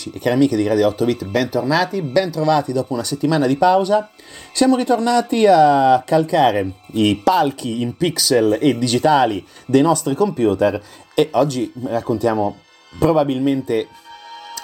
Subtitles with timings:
[0.00, 4.10] amici e cari amiche di Radio 8 Bit, bentornati, bentrovati dopo una settimana di pausa.
[4.52, 10.80] Siamo ritornati a calcare i palchi in pixel e digitali dei nostri computer
[11.14, 12.56] e oggi raccontiamo
[12.98, 13.88] probabilmente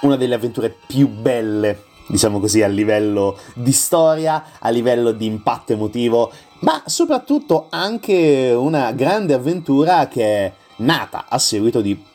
[0.01, 5.73] una delle avventure più belle, diciamo così, a livello di storia, a livello di impatto
[5.73, 12.15] emotivo, ma soprattutto anche una grande avventura che è nata a seguito di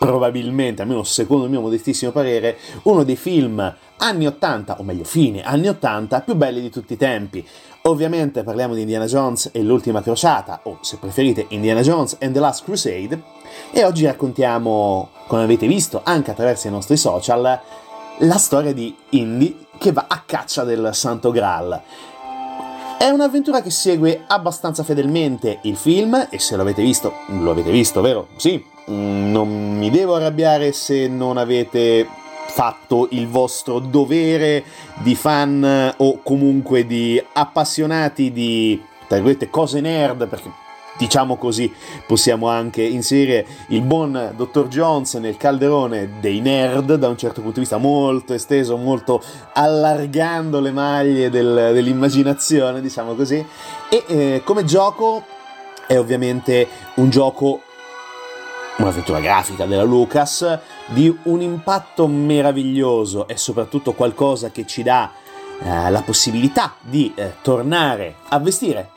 [0.00, 5.42] probabilmente, almeno secondo il mio modestissimo parere, uno dei film anni 80, o meglio fine
[5.42, 7.46] anni 80, più belli di tutti i tempi.
[7.82, 12.40] Ovviamente parliamo di Indiana Jones e l'ultima crociata, o se preferite Indiana Jones and the
[12.40, 13.22] Last Crusade,
[13.70, 17.60] e oggi raccontiamo, come avete visto anche attraverso i nostri social,
[18.20, 21.78] la storia di Indy che va a caccia del Santo Graal.
[22.96, 28.00] È un'avventura che segue abbastanza fedelmente il film, e se l'avete visto, lo avete visto,
[28.00, 28.28] vero?
[28.36, 32.06] Sì, non mi devo arrabbiare se non avete
[32.48, 34.64] fatto il vostro dovere
[34.98, 40.50] di fan o comunque di appassionati di tra virgolette cose nerd perché
[40.98, 41.72] diciamo così
[42.06, 44.68] possiamo anche inserire il buon Dr.
[44.68, 49.22] Jones nel calderone dei nerd da un certo punto di vista molto esteso molto
[49.54, 53.44] allargando le maglie del, dell'immaginazione diciamo così
[53.88, 55.24] e eh, come gioco
[55.86, 57.62] è ovviamente un gioco
[58.78, 65.10] un'avventura grafica della Lucas, di un impatto meraviglioso e soprattutto qualcosa che ci dà
[65.62, 68.90] eh, la possibilità di eh, tornare a vestire,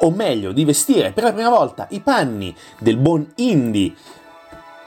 [0.00, 3.94] o meglio, di vestire per la prima volta i panni del buon Indy.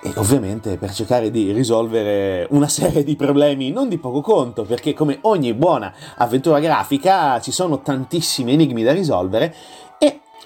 [0.05, 4.93] E ovviamente per cercare di risolvere una serie di problemi non di poco conto, perché
[4.93, 9.55] come ogni buona avventura grafica ci sono tantissimi enigmi da risolvere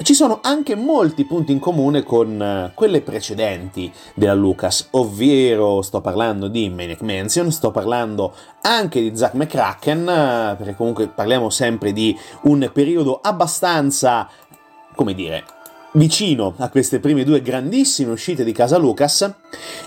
[0.03, 6.01] ci sono anche molti punti in comune con eh, quelle precedenti della Lucas, ovvero sto
[6.01, 11.93] parlando di Maniac Mansion, sto parlando anche di Zack McCracken, eh, perché comunque parliamo sempre
[11.93, 14.29] di un periodo abbastanza,
[14.93, 15.43] come dire,
[15.93, 19.33] vicino a queste prime due grandissime uscite di casa Lucas.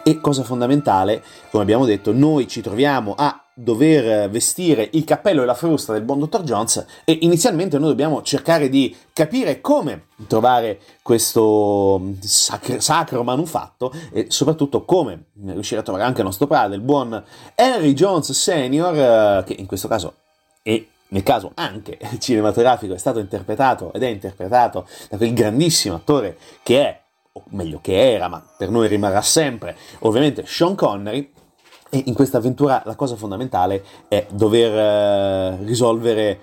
[0.03, 5.44] E cosa fondamentale, come abbiamo detto, noi ci troviamo a dover vestire il cappello e
[5.44, 6.43] la frusta del buon Dr.
[6.43, 14.26] Jones e inizialmente noi dobbiamo cercare di capire come trovare questo sacro, sacro manufatto e
[14.28, 17.22] soprattutto come riuscire a trovare anche il nostro padre, il buon
[17.54, 20.15] Henry Jones Senior, eh, che in questo caso
[20.62, 26.38] è nel caso anche cinematografico è stato interpretato ed è interpretato da quel grandissimo attore
[26.62, 27.00] che è,
[27.32, 31.32] o meglio che era, ma per noi rimarrà sempre, ovviamente Sean Connery,
[31.91, 36.41] e in questa avventura la cosa fondamentale è dover eh, risolvere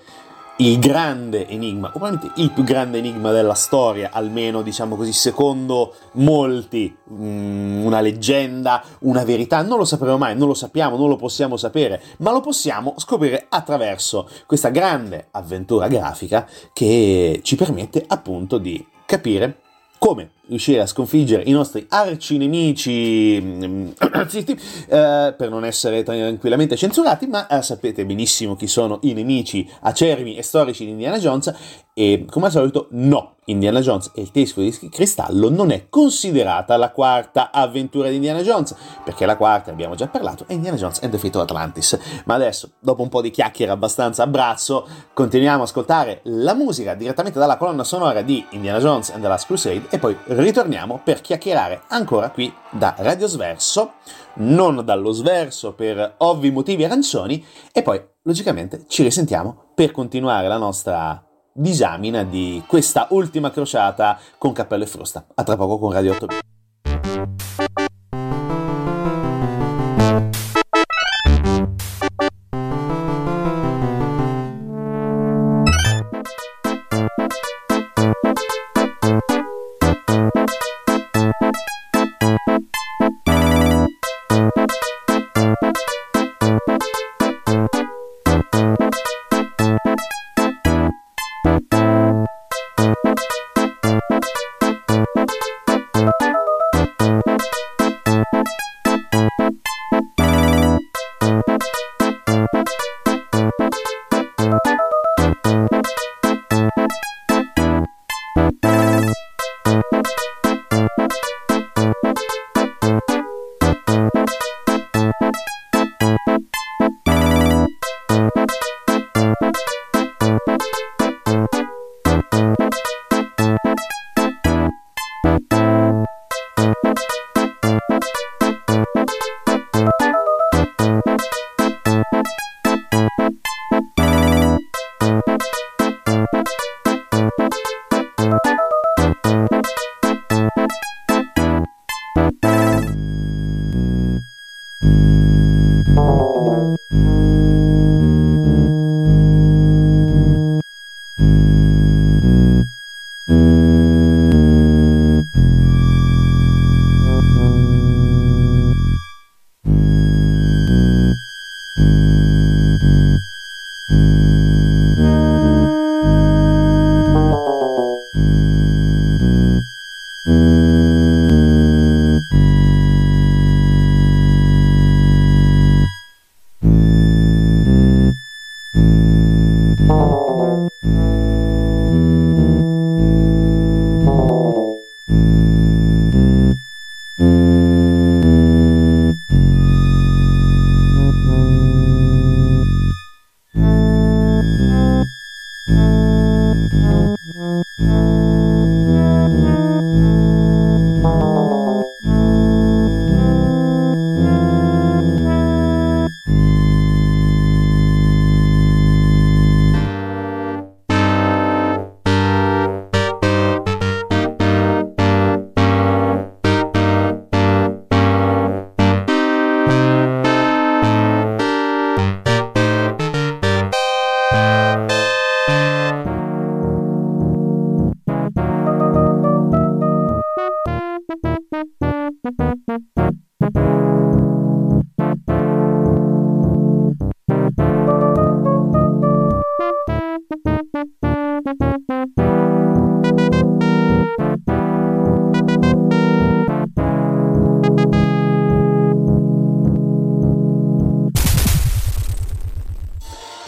[0.60, 5.94] il grande enigma, o probabilmente il più grande enigma della storia, almeno diciamo così, secondo
[6.14, 11.16] molti, mm, una leggenda, una verità, non lo sapremo mai, non lo sappiamo, non lo
[11.16, 18.58] possiamo sapere, ma lo possiamo scoprire attraverso questa grande avventura grafica che ci permette appunto
[18.58, 19.62] di capire
[20.00, 23.88] come riuscire a sconfiggere i nostri arcinemici mm,
[24.88, 30.36] eh, per non essere tranquillamente censurati, ma eh, sapete benissimo chi sono i nemici acerrimi
[30.36, 31.54] e storici di Indiana Jones
[31.94, 36.78] e come al solito no, Indiana Jones e il tesco di cristallo non è considerata
[36.78, 41.00] la quarta avventura di Indiana Jones, perché la quarta abbiamo già parlato è Indiana Jones
[41.02, 41.98] and the Fate of Atlantis.
[42.26, 46.94] Ma adesso, dopo un po' di chiacchiere abbastanza a braccio, continuiamo a ascoltare la musica
[46.94, 51.22] direttamente dalla colonna sonora di Indiana Jones and the Last Crusade e poi ritorniamo per
[51.22, 53.94] chiacchierare ancora qui da Radio Sverso,
[54.36, 60.58] non dallo Sverso per ovvi motivi arancioni, e poi logicamente ci risentiamo per continuare la
[60.58, 61.24] nostra
[61.54, 65.26] disamina di questa ultima crociata con Cappello e Frusta.
[65.34, 66.47] A tra poco con Radio 8.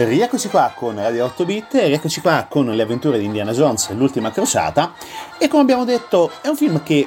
[0.01, 3.89] Rieccoci qua con Radio 8 Bit e rieccoci qua con le avventure di Indiana Jones,
[3.89, 4.93] l'ultima crociata.
[5.37, 7.05] E come abbiamo detto, è un film che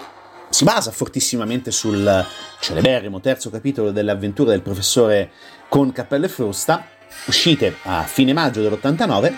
[0.50, 2.26] si basa fortissimamente sul
[2.60, 5.30] celeberrimo terzo capitolo delle avventure del professore
[5.70, 6.84] con cappello e frusta,
[7.28, 9.36] uscite a fine maggio dell'89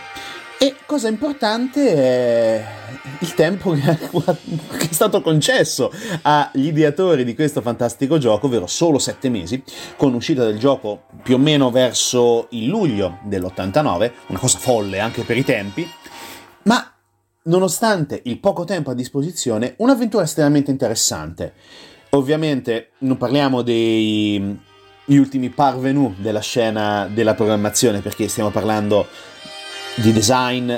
[0.65, 2.67] e cosa importante è
[3.19, 5.93] il tempo che è stato concesso
[6.23, 9.63] agli ideatori di questo fantastico gioco, ovvero solo sette mesi,
[9.99, 15.21] con uscita del gioco più o meno verso il luglio dell'89, una cosa folle anche
[15.21, 15.87] per i tempi,
[16.63, 16.91] ma
[17.43, 21.53] nonostante il poco tempo a disposizione, un'avventura estremamente interessante.
[22.11, 24.57] Ovviamente non parliamo degli
[25.09, 29.33] ultimi parvenu della scena della programmazione, perché stiamo parlando
[29.97, 30.73] di design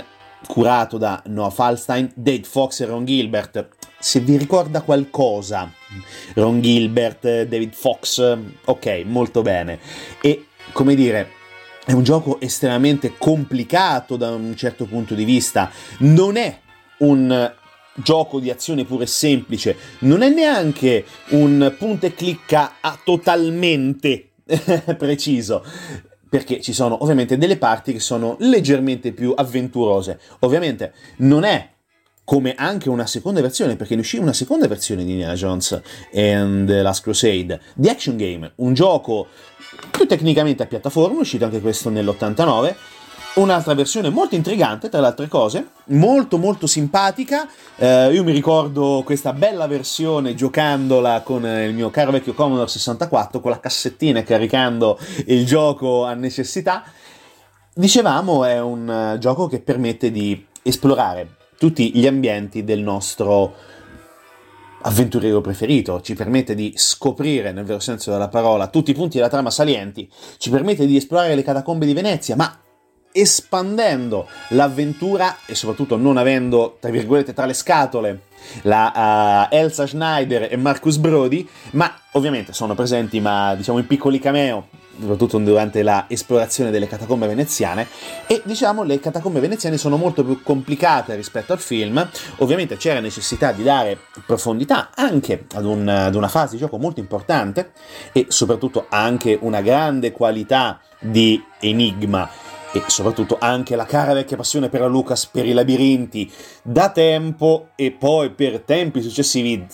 [0.46, 3.68] curato da Noah Falstein, Dave Fox e Ron Gilbert.
[3.98, 5.70] Se vi ricorda qualcosa,
[6.34, 9.78] Ron Gilbert, David Fox, ok, molto bene.
[10.20, 11.30] E come dire,
[11.84, 15.70] è un gioco estremamente complicato da un certo punto di vista.
[15.98, 16.60] Non è
[16.98, 17.54] un
[17.94, 24.32] gioco di azione pure e semplice, non è neanche un punta e clicca totalmente
[24.98, 25.64] preciso
[26.28, 30.18] perché ci sono ovviamente delle parti che sono leggermente più avventurose.
[30.40, 31.74] Ovviamente non è
[32.26, 35.80] come anche una seconda versione, perché ne uscì una seconda versione di Indiana Jones
[36.12, 39.28] and the Last Crusade, The Action Game, un gioco
[39.92, 42.74] più tecnicamente a piattaforma, uscito anche questo nell'89,
[43.36, 47.48] un'altra versione molto intrigante, tra le altre cose, molto molto simpatica.
[47.76, 53.40] Eh, io mi ricordo questa bella versione giocandola con il mio caro vecchio Commodore 64
[53.40, 56.84] con la cassettina e caricando il gioco a necessità.
[57.74, 63.54] Dicevamo, è un uh, gioco che permette di esplorare tutti gli ambienti del nostro
[64.82, 69.28] avventuriero preferito, ci permette di scoprire, nel vero senso della parola, tutti i punti della
[69.28, 72.60] trama salienti, ci permette di esplorare le catacombe di Venezia, ma
[73.16, 78.20] espandendo l'avventura e soprattutto non avendo, tra virgolette, tra le scatole
[78.62, 84.18] la uh, Elsa Schneider e Marcus Brody, ma ovviamente sono presenti, ma diciamo in piccoli
[84.18, 84.68] cameo,
[85.00, 87.86] soprattutto durante la esplorazione delle catacombe veneziane.
[88.26, 92.06] E diciamo le catacombe veneziane sono molto più complicate rispetto al film.
[92.36, 97.00] Ovviamente c'era necessità di dare profondità anche ad, un, ad una fase di gioco molto
[97.00, 97.72] importante
[98.12, 102.28] e soprattutto anche una grande qualità di enigma
[102.72, 106.30] e soprattutto anche la cara vecchia passione per Lucas per i labirinti
[106.62, 109.66] da tempo e poi per tempi successivi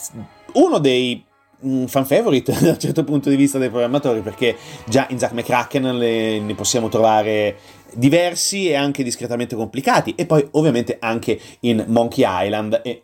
[0.54, 1.25] uno dei
[1.64, 4.56] mm, fan favorite da un certo punto di vista dei programmatori perché
[4.87, 7.56] già in Zack McCracken ne possiamo trovare
[7.94, 10.14] diversi e anche discretamente complicati.
[10.14, 13.02] E poi ovviamente anche in Monkey Island e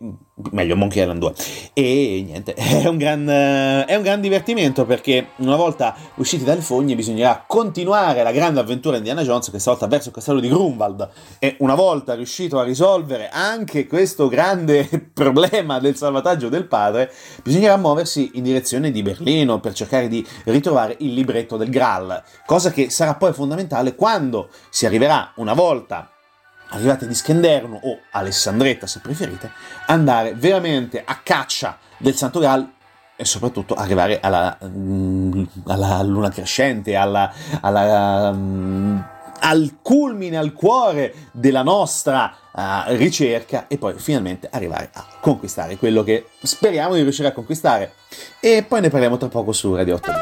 [0.50, 1.32] meglio Monkey Island 2
[1.72, 6.94] e niente è un, gran, è un gran divertimento perché una volta usciti dalle fogne
[6.94, 11.08] bisognerà continuare la grande avventura di Indiana Jones questa volta verso il castello di Grunwald.
[11.38, 17.76] E una volta riuscito a risolvere anche questo grande problema del salvataggio del padre bisognerà
[17.76, 22.90] muoversi in direzione di Berlino per cercare di ritrovare il libretto del Graal cosa che
[22.90, 26.10] sarà poi fondamentale quando si arriverà una volta
[26.70, 29.50] arrivate di Skenderno o Alessandretta se preferite,
[29.86, 32.70] andare veramente a caccia del Santo Graal
[33.16, 39.04] e soprattutto arrivare alla, mm, alla luna crescente, alla, alla, um,
[39.40, 46.04] al culmine, al cuore della nostra uh, ricerca e poi finalmente arrivare a conquistare quello
[46.04, 47.94] che speriamo di riuscire a conquistare.
[48.38, 50.12] E poi ne parliamo tra poco su Radio 8.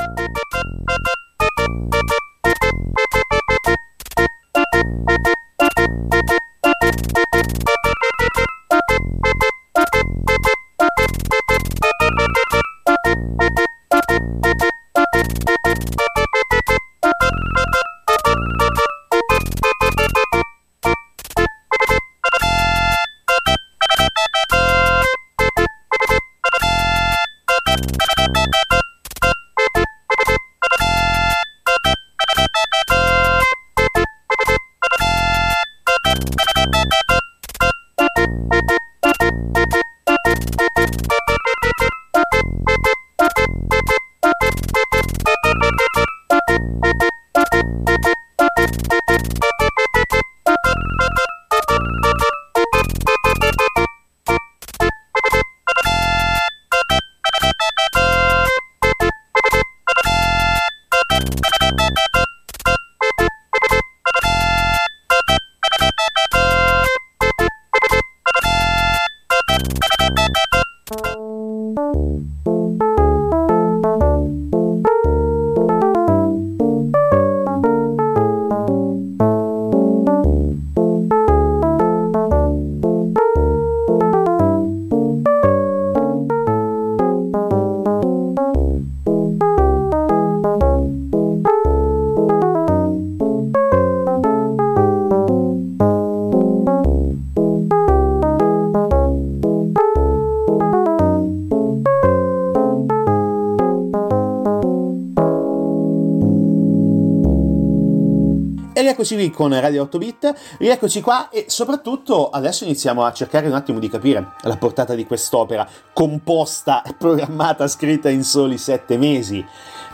[109.06, 113.54] Rieccoci qui con Radio 8 Bit, rieccoci qua e soprattutto adesso iniziamo a cercare un
[113.54, 119.44] attimo di capire la portata di quest'opera composta, programmata, scritta in soli sette mesi,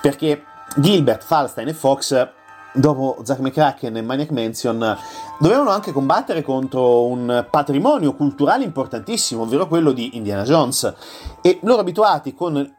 [0.01, 0.45] perché
[0.77, 2.29] Gilbert, Falstein e Fox
[2.73, 4.97] dopo Zack McCracken e Maniac Mansion,
[5.39, 10.91] dovevano anche combattere contro un patrimonio culturale importantissimo, ovvero quello di Indiana Jones.
[11.43, 12.77] E loro abituati con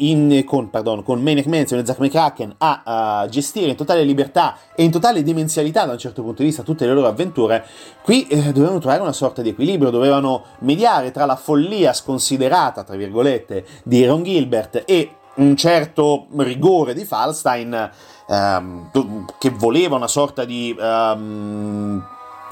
[0.00, 4.56] in, con, pardon, con Maniac Mansion e Zack McCracken a, a gestire in totale libertà
[4.74, 7.64] e in totale dimensionalità da un certo punto di vista tutte le loro avventure,
[8.02, 12.96] qui eh, dovevano trovare una sorta di equilibrio, dovevano mediare tra la follia sconsiderata, tra
[12.96, 17.90] virgolette, di Ron Gilbert e un certo rigore di Falstein
[18.28, 18.90] ehm,
[19.38, 20.74] che voleva una sorta di...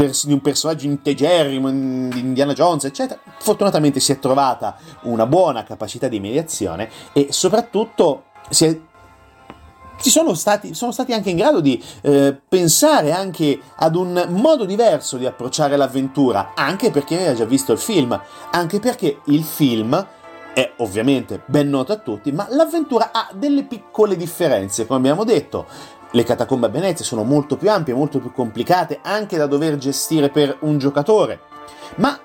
[0.01, 3.19] Um, di un personaggio integerrimo di Indiana Jones, eccetera.
[3.41, 8.81] Fortunatamente si è trovata una buona capacità di mediazione e soprattutto si è
[10.01, 14.65] ci sono stati, sono stati anche in grado di eh, pensare anche ad un modo
[14.65, 18.21] diverso di approcciare l'avventura, anche perché aveva già visto il film,
[18.53, 20.07] anche perché il film
[20.55, 25.67] è ovviamente ben noto a tutti, ma l'avventura ha delle piccole differenze, come abbiamo detto.
[26.13, 30.31] Le catacombe a Venezia sono molto più ampie, molto più complicate, anche da dover gestire
[30.31, 31.41] per un giocatore.
[31.97, 32.19] Ma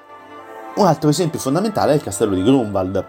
[0.76, 3.06] un altro esempio fondamentale è il castello di Grunwald.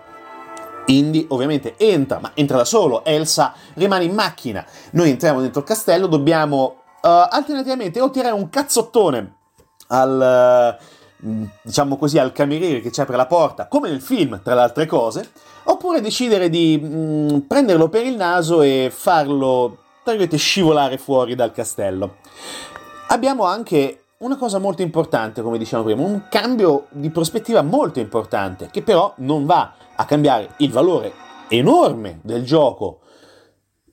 [0.87, 4.65] Indy ovviamente entra, ma entra da solo, Elsa rimane in macchina.
[4.93, 9.37] Noi entriamo dentro il castello, dobbiamo uh, alternativamente o tirare un cazzottone
[9.89, 10.79] al,
[11.27, 14.61] uh, diciamo così, al cameriere che ci apre la porta, come nel film, tra le
[14.61, 15.31] altre cose,
[15.65, 22.17] oppure decidere di mm, prenderlo per il naso e farlo, virgolette, scivolare fuori dal castello.
[23.09, 28.69] Abbiamo anche una cosa molto importante, come dicevamo prima, un cambio di prospettiva molto importante,
[28.71, 31.13] che però non va a cambiare il valore
[31.49, 33.01] enorme del gioco,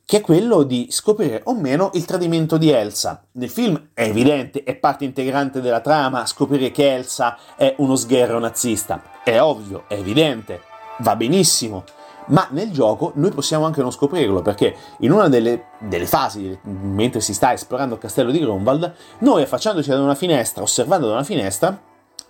[0.06, 3.24] che è quello di scoprire o meno il tradimento di Elsa.
[3.34, 8.40] Nel film è evidente, è parte integrante della trama scoprire che Elsa è uno sgherro
[8.40, 9.02] nazista.
[9.24, 10.62] È ovvio, è evidente,
[11.00, 11.84] va benissimo
[12.32, 17.22] ma nel gioco noi possiamo anche non scoprirlo perché in una delle, delle fasi, mentre
[17.22, 21.24] si sta esplorando il castello di Grunwald, noi affacciandoci da una finestra, osservando da una
[21.24, 21.80] finestra,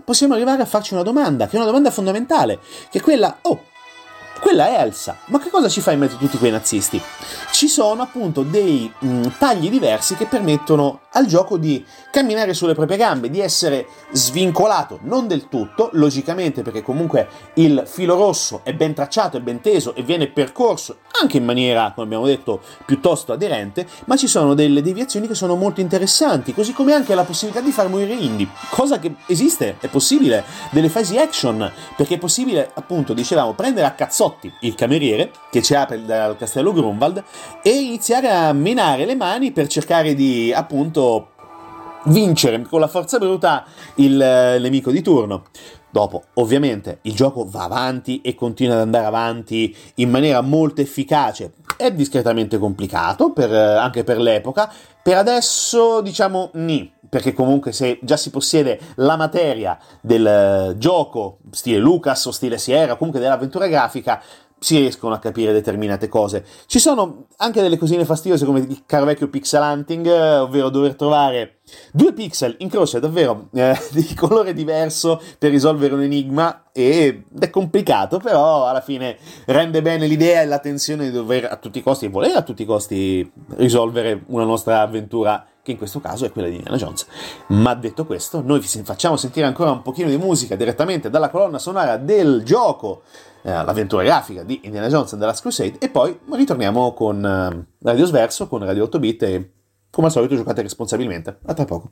[0.03, 3.63] possiamo arrivare a farci una domanda, che è una domanda fondamentale, che è quella, oh,
[4.41, 5.17] quella è Elsa.
[5.25, 7.00] Ma che cosa ci fa in mezzo a tutti quei nazisti?
[7.51, 12.74] Ci sono appunto dei mh, mm, tagli diversi che permettono al gioco di camminare sulle
[12.74, 18.74] proprie gambe, di essere svincolato, non del tutto, logicamente perché comunque il filo rosso è
[18.74, 23.33] ben tracciato, è ben teso e viene percorso anche in maniera, come abbiamo detto, piuttosto
[23.33, 27.62] aderente, ma ci sono delle deviazioni che sono molto interessanti, così come anche la possibilità
[27.62, 32.71] di far morire indie, cosa che esiste, è possibile, delle fasi action, perché è possibile,
[32.74, 34.30] appunto, dicevamo, prendere a cazzotti
[34.61, 37.23] il cameriere che ci apre dal castello Grunwald
[37.61, 41.29] e iniziare a menare le mani per cercare di, appunto,
[42.05, 45.43] vincere con la forza bruta il eh, nemico di turno.
[45.89, 51.53] Dopo, ovviamente, il gioco va avanti e continua ad andare avanti in maniera molto efficace.
[51.75, 54.71] È discretamente complicato, per, eh, anche per l'epoca.
[55.03, 61.39] Per adesso, diciamo, ni, perché comunque se già si possiede la materia del eh, gioco,
[61.50, 64.24] stile Lucas o stile Sierra, comunque dell'avventura grafica,
[64.58, 66.45] si riescono a capire determinate cose.
[66.67, 70.95] Ci sono anche delle cosine fastidiose come il caro vecchio pixel hunting, eh, ovvero dover
[70.95, 71.58] trovare
[71.91, 77.50] due pixel in croce davvero eh, di colore diverso per risolvere un enigma ed è
[77.50, 81.84] complicato, però alla fine rende bene l'idea e la tensione di dover a tutti i
[81.84, 86.26] costi e voler a tutti i costi risolvere una nostra avventura che in questo caso
[86.26, 87.06] è quella di Indiana Jones.
[87.47, 91.60] Ma detto questo, noi vi facciamo sentire ancora un pochino di musica direttamente dalla colonna
[91.60, 93.04] sonora del gioco
[93.43, 97.76] eh, l'avventura grafica di Indiana Jones and the Last Crusade e poi ritorniamo con eh,
[97.80, 99.52] Radio Sverso, con Radio 8 bit e
[99.89, 101.39] come al solito giocate responsabilmente.
[101.45, 101.91] A tra poco.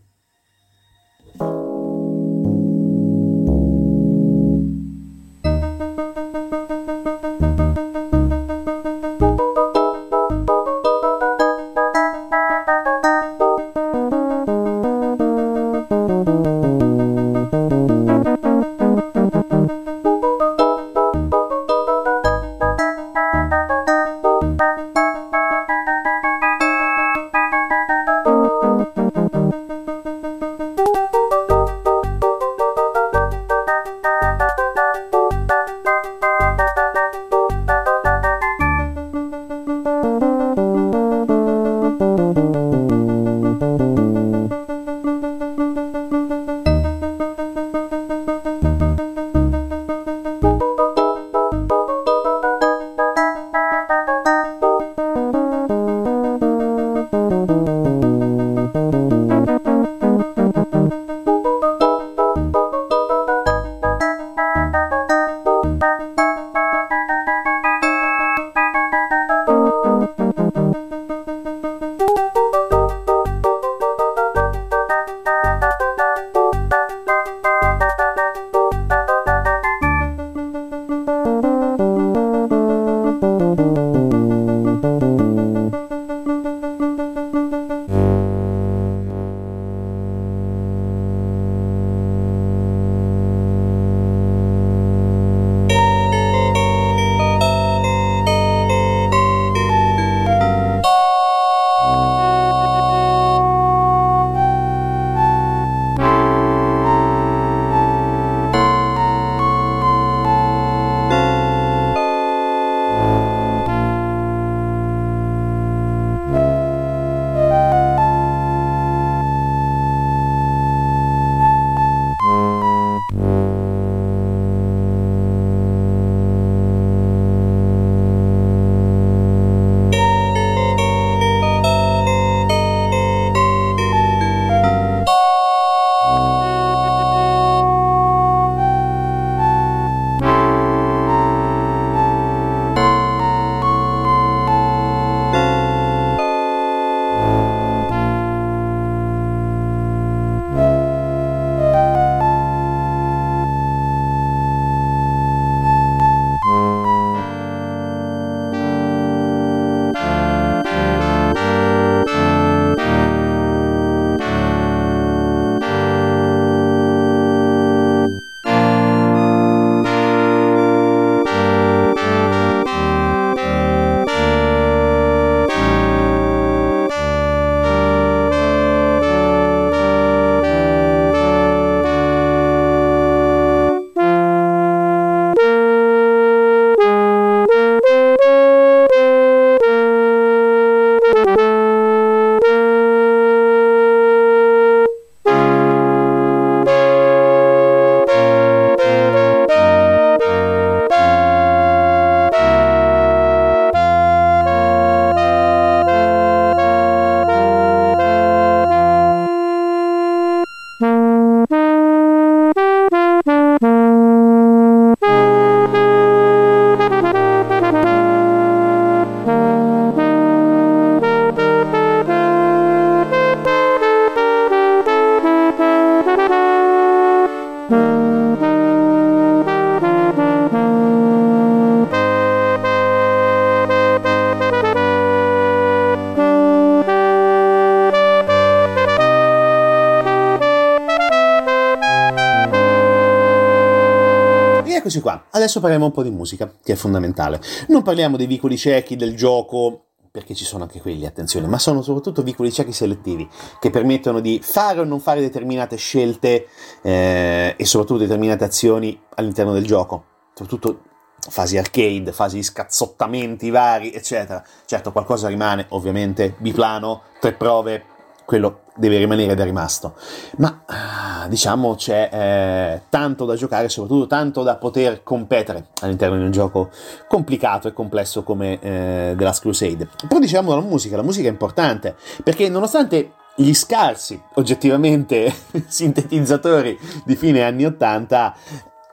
[244.90, 247.40] Eccoci qua, adesso parliamo un po' di musica, che è fondamentale.
[247.68, 251.82] Non parliamo dei vicoli ciechi del gioco, perché ci sono anche quelli, attenzione, ma sono
[251.82, 253.28] soprattutto vicoli ciechi selettivi,
[253.60, 256.48] che permettono di fare o non fare determinate scelte
[256.82, 260.82] eh, e soprattutto determinate azioni all'interno del gioco, soprattutto
[261.20, 264.44] fasi arcade, fasi scazzottamenti vari, eccetera.
[264.66, 267.84] Certo, qualcosa rimane, ovviamente, biplano, tre prove,
[268.30, 269.96] quello deve rimanere ed è rimasto.
[270.38, 276.26] Ma ah, diciamo c'è eh, tanto da giocare, soprattutto tanto da poter competere all'interno di
[276.26, 276.70] un gioco
[277.08, 279.90] complicato e complesso come eh, The Last Crusade.
[280.08, 285.34] Poi diciamo la musica, la musica è importante perché nonostante gli scarsi, oggettivamente,
[285.66, 288.36] sintetizzatori di fine anni 80,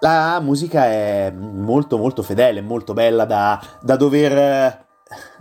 [0.01, 4.85] la musica è molto molto fedele, molto bella da, da dover eh,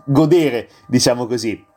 [0.03, 1.73] godere, diciamo così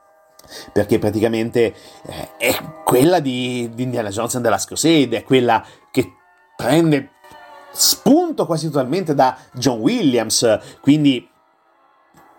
[0.72, 1.74] perché praticamente
[2.06, 6.12] eh, è quella di, di Indiana the Last Crusade, è quella che
[6.56, 7.10] prende
[7.70, 11.28] spunto quasi totalmente da John Williams, quindi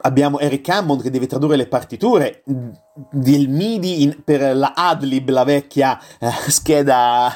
[0.02, 5.44] abbiamo Eric Hammond che deve tradurre le partiture del MIDI in, per la Adlib, la
[5.44, 7.34] vecchia eh, scheda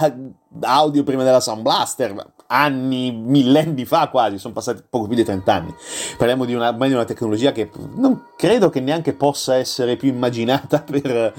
[0.62, 5.54] audio prima della Sound Blaster, anni, millenni fa quasi, sono passati poco più di 30
[5.54, 5.76] anni.
[6.18, 10.80] Parliamo di una, di una tecnologia che non credo che neanche possa essere più immaginata
[10.86, 11.34] per...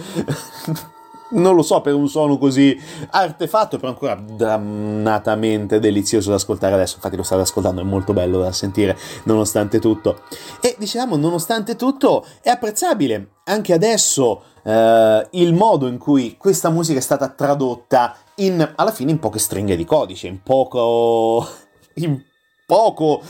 [1.31, 2.79] non lo so, per un suono così
[3.11, 6.96] artefatto, però ancora dannatamente delizioso da ascoltare adesso.
[6.96, 10.22] Infatti, lo state ascoltando, è molto bello da sentire, nonostante tutto.
[10.61, 16.98] E diciamo, nonostante tutto, è apprezzabile anche adesso eh, il modo in cui questa musica
[16.98, 21.46] è stata tradotta in, alla fine in poche stringhe di codice, in poco,
[21.94, 22.22] in
[22.66, 23.22] poco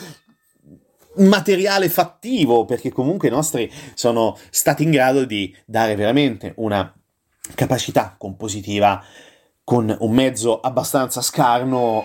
[1.17, 6.93] materiale fattivo, perché comunque i nostri sono stati in grado di dare veramente una
[7.55, 9.03] capacità compositiva
[9.63, 12.05] con un mezzo abbastanza scarno,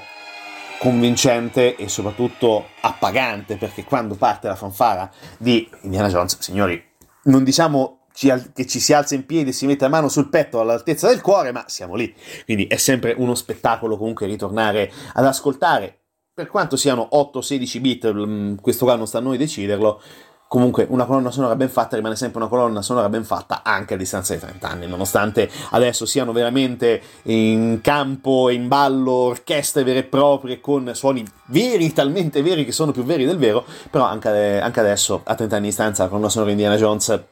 [0.79, 6.81] convincente e soprattutto appagante, perché quando parte la fanfara di Indiana Jones, signori,
[7.23, 10.60] non diciamo che ci si alza in piedi e si mette la mano sul petto
[10.60, 12.13] all'altezza del cuore, ma siamo lì.
[12.45, 16.00] Quindi è sempre uno spettacolo comunque ritornare ad ascoltare,
[16.34, 20.02] per quanto siano 8-16 bit, mm, questo qua non sta a noi deciderlo,
[20.50, 23.98] comunque una colonna sonora ben fatta rimane sempre una colonna sonora ben fatta anche a
[23.98, 30.00] distanza di 30 anni, nonostante adesso siano veramente in campo e in ballo orchestre vere
[30.00, 34.60] e proprie con suoni veri, talmente veri che sono più veri del vero, però anche,
[34.60, 37.24] anche adesso a 30 anni di distanza la colonna sonora di Indiana Jones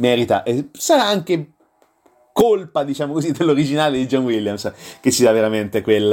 [0.00, 1.54] merita e sarà anche
[2.32, 6.12] colpa, diciamo così, dell'originale di John Williams che ci dà veramente quel,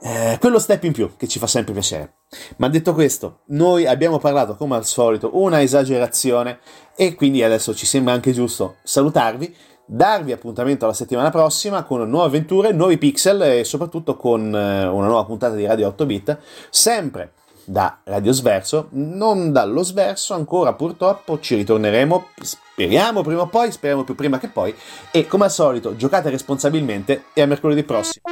[0.00, 2.14] eh, quello step in più che ci fa sempre piacere.
[2.56, 6.58] Ma detto questo, noi abbiamo parlato come al solito una esagerazione
[6.96, 9.54] e quindi adesso ci sembra anche giusto salutarvi,
[9.86, 15.06] darvi appuntamento alla settimana prossima con nuove avventure, nuovi pixel e soprattutto con eh, una
[15.06, 16.38] nuova puntata di Radio 8 Bit,
[16.70, 17.32] sempre
[17.66, 24.04] da Radio Sverso, non dallo Sverso ancora purtroppo, ci ritorneremo, speriamo prima o poi, speriamo
[24.04, 24.74] più prima che poi.
[25.10, 28.22] E come al solito giocate responsabilmente e a mercoledì prossimo.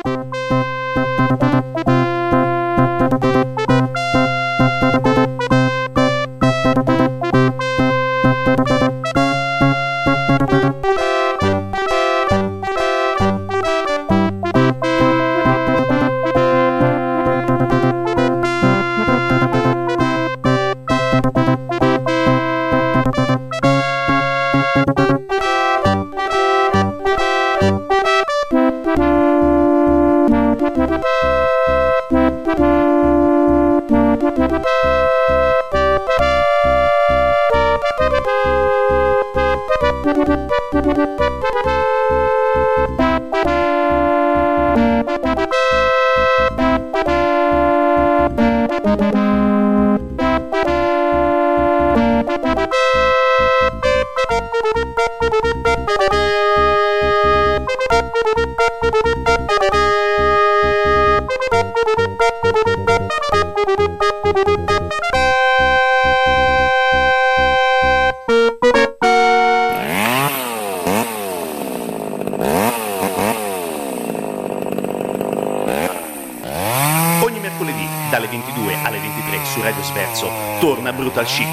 [81.03, 81.49] Brutal Chic,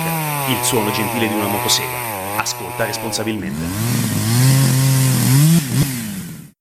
[0.49, 2.38] il suono gentile di una motosega.
[2.38, 4.18] Ascolta responsabilmente.